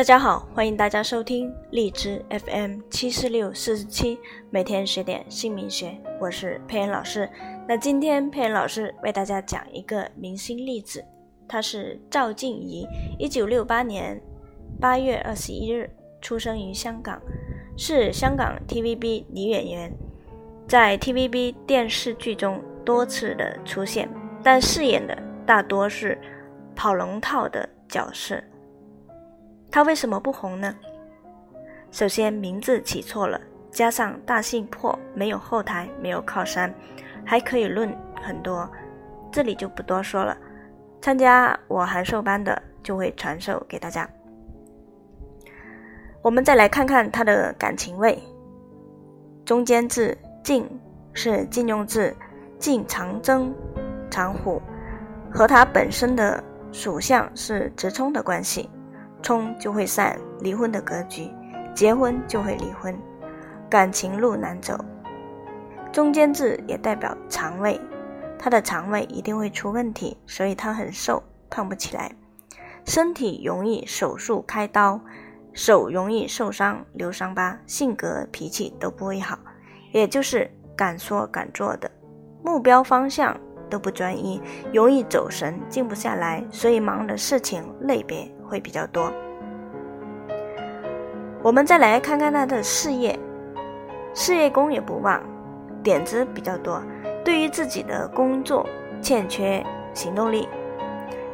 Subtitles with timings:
[0.00, 7.28] 大家好，欢迎大家收听荔枝 FM 七四六四十七，每天学点姓名学，我是佩恩老师。
[7.68, 11.04] 那今天佩恩老师为大家讲一个明星例子，
[11.46, 14.18] 他是赵静怡，一九六八年
[14.80, 15.90] 八月二十一日
[16.22, 17.20] 出生于香港，
[17.76, 19.92] 是香港 TVB 女演员，
[20.66, 24.08] 在 TVB 电视剧中多次的出现，
[24.42, 25.14] 但饰演的
[25.44, 26.18] 大多是
[26.74, 28.42] 跑龙套的角色。
[29.70, 30.74] 他为什么不红呢？
[31.92, 36.72] 首先名字起错了，加上大姓破，没有后台，没有靠山，
[37.24, 38.68] 还可以论很多，
[39.30, 40.36] 这里就不多说了。
[41.00, 44.08] 参加我函授班的就会传授给大家。
[46.22, 48.22] 我们再来看看他的感情位，
[49.44, 50.68] 中间字晋
[51.12, 52.14] 是禁用字，
[52.58, 53.54] 晋长征
[54.10, 54.60] 长虎，
[55.32, 58.68] 和他本身的属相是直冲的关系。
[59.22, 61.30] 冲就会散，离婚的格局；
[61.74, 62.96] 结婚就会离婚，
[63.68, 64.78] 感情路难走。
[65.92, 67.80] 中间字也代表肠胃，
[68.38, 72.10] 他的肠胃一定会出问题，所以他很瘦，胖不起来。
[72.84, 75.00] 身体容易手术开刀，
[75.52, 79.38] 手容易受伤留伤疤，性格脾气都不会好，
[79.92, 81.90] 也就是敢说敢做的，
[82.42, 84.40] 目标方向都不专一，
[84.72, 88.26] 容易走神，静不下来，所以忙的事情类别。
[88.50, 89.10] 会比较多。
[91.42, 93.18] 我们再来看看他的事业，
[94.12, 95.22] 事业宫也不旺，
[95.82, 96.82] 点子比较多。
[97.24, 98.66] 对于自己的工作
[99.00, 100.48] 欠缺行动力，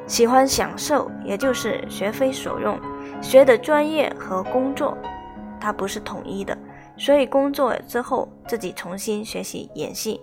[0.06, 2.78] 喜欢享受，也就是学非所用。
[3.20, 4.96] 学的专业和工作，
[5.58, 6.56] 它不是统一的，
[6.96, 10.20] 所以工作之后自己重新学习演戏，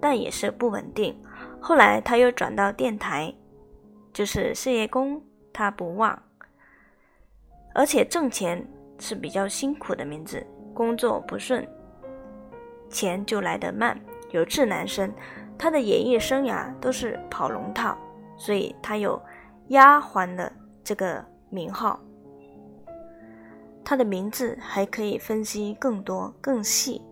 [0.00, 1.14] 但也是不稳定。
[1.60, 3.34] 后来他又转到电台，
[4.12, 5.20] 就是事业宫
[5.52, 6.18] 他不旺。
[7.76, 8.66] 而且挣钱
[8.98, 11.62] 是比较辛苦的名字，工作不顺，
[12.88, 14.00] 钱就来得慢。
[14.30, 15.12] 有志男生，
[15.58, 17.94] 他的演艺生涯都是跑龙套，
[18.38, 19.20] 所以他有
[19.68, 20.50] 丫鬟的
[20.82, 22.00] 这个名号。
[23.84, 27.02] 他的名字还可以分析更多更细。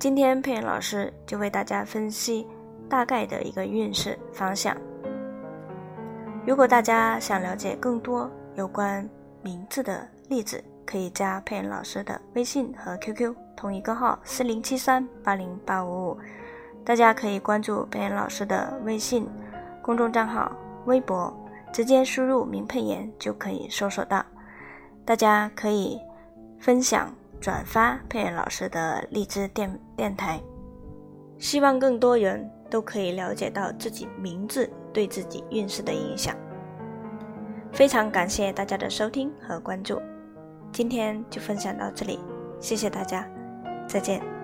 [0.00, 2.44] 今天佩老师就为大家分析
[2.88, 4.76] 大概的一个运势方向。
[6.44, 9.08] 如果大家想了解更多有关，
[9.46, 16.18] 名字的例子可以加佩恩老师的微信和 QQ，同一个号四零七三八零八五五。
[16.84, 19.24] 大家可以关注佩恩老师的微信
[19.80, 20.50] 公众账号、
[20.86, 21.32] 微博，
[21.72, 24.24] 直接输入“名佩言”就可以搜索到。
[25.04, 26.00] 大家可以
[26.58, 30.40] 分享转发佩恩老师的荔枝电电台，
[31.38, 36.34] 希望更多人都可以了解到自己名字对自己运势的影响。
[37.72, 40.00] 非常感谢大家的收听和关注，
[40.72, 42.18] 今天就分享到这里，
[42.60, 43.28] 谢谢大家，
[43.86, 44.35] 再见。